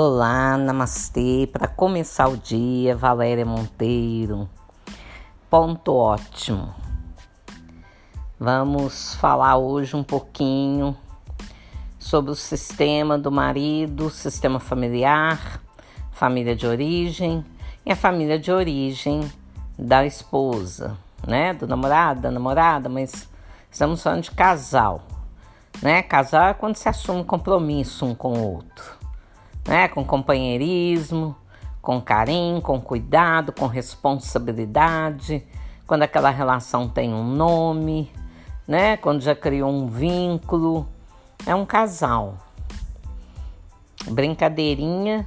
[0.00, 1.48] Olá, namastê.
[1.52, 4.48] Para começar o dia, Valéria Monteiro.
[5.50, 6.72] Ponto ótimo.
[8.38, 10.96] Vamos falar hoje um pouquinho
[11.98, 15.60] sobre o sistema do marido, sistema familiar,
[16.12, 17.44] família de origem
[17.84, 19.28] e a família de origem
[19.76, 20.96] da esposa,
[21.26, 21.52] né?
[21.54, 23.28] Do namorado, da namorada, mas
[23.68, 25.02] estamos falando de casal,
[25.82, 26.04] né?
[26.04, 28.97] Casal é quando se assume compromisso um com o outro
[29.68, 29.86] né?
[29.86, 31.36] Com companheirismo,
[31.80, 35.46] com carinho, com cuidado, com responsabilidade.
[35.86, 38.10] Quando aquela relação tem um nome,
[38.66, 38.96] né?
[38.96, 40.88] Quando já criou um vínculo,
[41.46, 42.38] é um casal.
[44.06, 45.26] Brincadeirinha,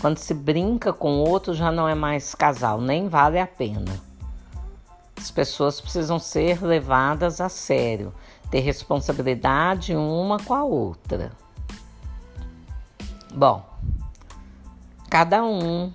[0.00, 4.00] quando se brinca com outro já não é mais casal, nem vale a pena.
[5.16, 8.12] As pessoas precisam ser levadas a sério,
[8.50, 11.41] ter responsabilidade uma com a outra.
[13.34, 13.64] Bom,
[15.08, 15.92] cada um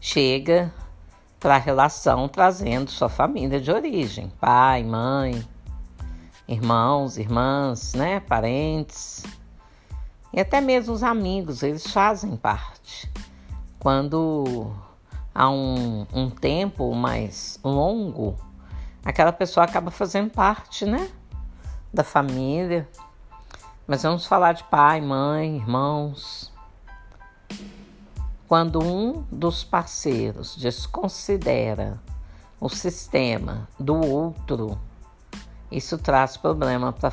[0.00, 0.72] chega
[1.40, 5.42] para a relação trazendo sua família de origem, pai, mãe,
[6.46, 9.24] irmãos, irmãs, né, parentes
[10.32, 13.10] e até mesmo os amigos, eles fazem parte.
[13.78, 14.72] Quando
[15.34, 18.36] há um, um tempo mais longo,
[19.04, 21.10] aquela pessoa acaba fazendo parte, né,
[21.92, 22.88] da família.
[23.86, 26.52] Mas vamos falar de pai, mãe, irmãos.
[28.46, 32.00] Quando um dos parceiros desconsidera
[32.60, 34.78] o sistema do outro,
[35.70, 37.10] isso traz problema para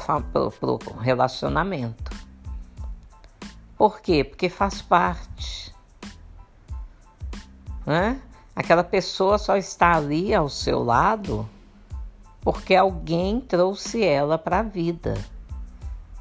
[0.61, 2.11] o relacionamento.
[3.75, 4.23] Por quê?
[4.23, 5.73] Porque faz parte.
[7.85, 8.21] Né?
[8.55, 11.49] Aquela pessoa só está ali ao seu lado
[12.41, 15.15] porque alguém trouxe ela para a vida.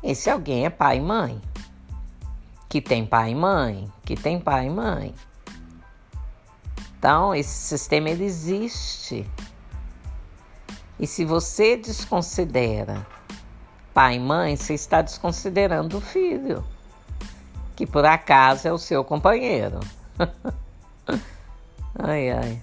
[0.02, 1.41] Esse alguém é pai e mãe.
[2.68, 5.14] Que tem pai e mãe, que tem pai e mãe.
[6.98, 9.28] Então, esse sistema ele existe.
[10.98, 13.06] E se você desconsidera
[13.95, 16.64] pai e mãe, você está desconsiderando o filho,
[17.74, 19.80] que por acaso é o seu companheiro.
[21.98, 22.62] ai, ai.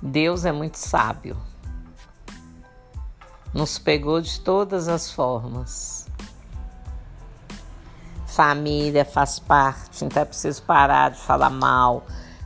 [0.00, 1.36] Deus é muito sábio
[3.52, 6.06] nos pegou de todas as formas.
[8.26, 12.04] Família faz parte, então é preciso parar de falar mal,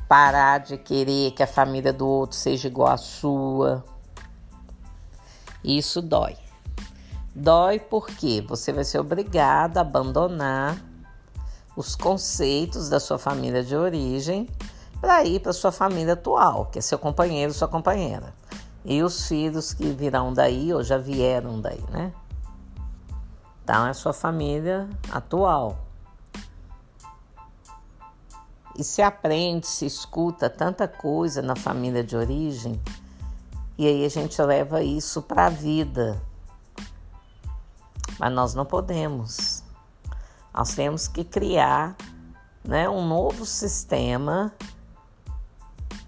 [0.08, 3.84] parar de querer que a família do outro seja igual à sua.
[5.62, 6.36] Isso dói.
[7.34, 10.76] Dói porque você vai ser obrigado a abandonar
[11.76, 14.48] os conceitos da sua família de origem
[15.00, 18.34] para ir para sua família atual, que é seu companheiro, sua companheira.
[18.88, 22.12] E os filhos que virão daí ou já vieram daí, né?
[23.64, 25.76] Então é sua família atual.
[28.78, 32.80] E se aprende, se escuta tanta coisa na família de origem,
[33.76, 36.22] e aí a gente leva isso para a vida.
[38.20, 39.64] Mas nós não podemos.
[40.54, 41.96] Nós temos que criar
[42.64, 44.52] né, um novo sistema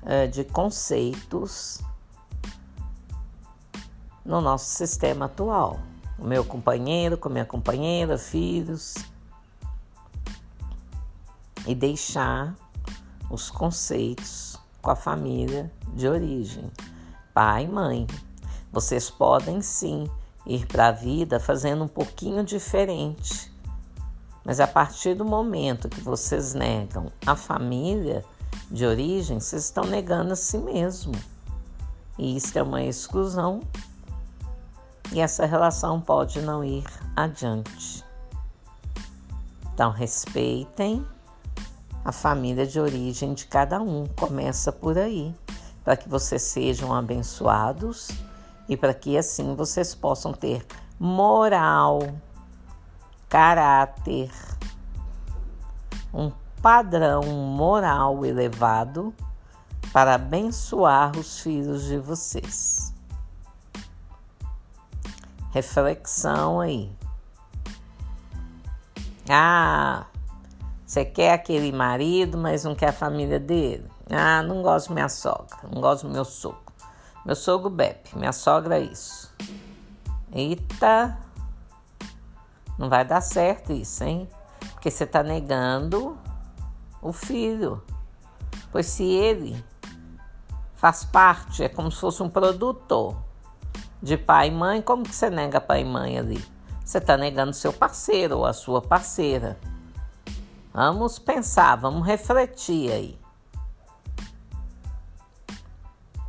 [0.06, 1.80] é, de conceitos
[4.28, 5.80] no nosso sistema atual.
[6.18, 8.94] O meu companheiro, com minha companheira, filhos.
[11.66, 12.54] E deixar
[13.30, 16.70] os conceitos com a família de origem,
[17.32, 18.06] pai e mãe.
[18.70, 20.08] Vocês podem sim
[20.46, 23.50] ir para a vida fazendo um pouquinho diferente.
[24.44, 28.22] Mas a partir do momento que vocês negam a família
[28.70, 31.12] de origem, vocês estão negando a si mesmo.
[32.18, 33.60] E isso é uma exclusão
[35.18, 36.84] e essa relação pode não ir
[37.16, 38.04] adiante.
[39.74, 41.04] Então, respeitem
[42.04, 45.34] a família de origem de cada um, começa por aí,
[45.82, 48.10] para que vocês sejam abençoados
[48.68, 50.64] e para que assim vocês possam ter
[51.00, 51.98] moral,
[53.28, 54.31] caráter,
[56.14, 56.31] um
[56.62, 59.12] padrão moral elevado
[59.93, 62.96] para abençoar os filhos de vocês
[65.50, 66.90] reflexão aí.
[69.28, 70.06] Ah,
[70.86, 73.86] você quer aquele marido, mas não quer a família dele?
[74.10, 76.72] Ah, não gosto minha sogra, não gosto do meu sogro.
[77.26, 79.30] Meu sogro bebe, minha sogra é isso.
[80.32, 81.18] Eita,
[82.78, 84.28] não vai dar certo isso, hein?
[84.72, 86.16] Porque você está negando
[87.02, 87.82] o filho.
[88.72, 89.62] Pois se ele
[90.74, 93.27] faz parte, é como se fosse um produtor
[94.02, 96.44] de pai e mãe, como que você nega pai e mãe ali?
[96.84, 99.58] Você está negando seu parceiro ou a sua parceira.
[100.72, 103.18] Vamos pensar, vamos refletir aí.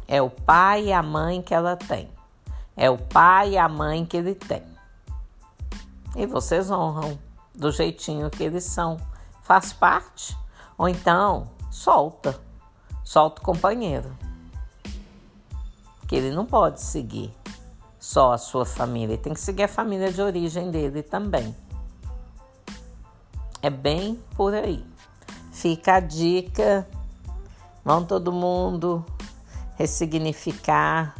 [0.08, 2.10] É o pai e a mãe que ela tem.
[2.76, 4.64] É o pai e a mãe que ele tem.
[6.16, 7.20] E vocês honram
[7.54, 8.98] do jeitinho que eles são.
[9.44, 10.36] Faz parte.
[10.78, 12.40] Ou então, solta.
[13.04, 14.18] Solta o companheiro.
[16.08, 17.32] Que ele não pode seguir
[18.00, 21.56] só a sua família, tem que seguir a família de origem dele também.
[23.62, 24.86] É bem por aí.
[25.52, 26.88] Fica a dica.
[27.84, 29.06] Vão todo mundo
[29.76, 31.14] ressignificar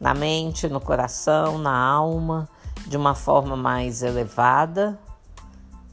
[0.00, 2.48] na mente, no coração, na alma,
[2.86, 4.98] de uma forma mais elevada,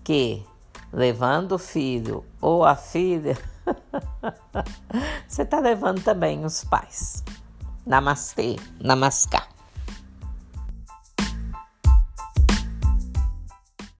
[0.03, 0.43] que
[0.91, 3.37] levando o filho ou a filha,
[5.27, 7.23] você está levando também os pais.
[7.85, 9.40] Namastê, namascar.